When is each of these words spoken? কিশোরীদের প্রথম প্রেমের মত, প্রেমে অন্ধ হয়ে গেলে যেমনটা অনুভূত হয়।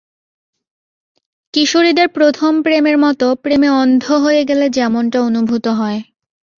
কিশোরীদের 1.53 2.07
প্রথম 2.09 2.51
প্রেমের 2.61 2.97
মত, 2.97 3.21
প্রেমে 3.43 3.69
অন্ধ 3.81 4.03
হয়ে 4.23 4.41
গেলে 4.45 4.65
যেমনটা 4.69 5.17
অনুভূত 5.21 5.65
হয়। 5.79 5.99